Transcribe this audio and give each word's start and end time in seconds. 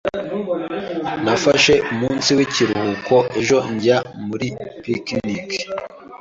Nafashe 1.23 1.73
umunsi 1.91 2.29
w'ikiruhuko 2.37 3.15
ejo 3.39 3.57
njya 3.73 3.97
muri 4.25 4.47
picnic. 4.83 5.47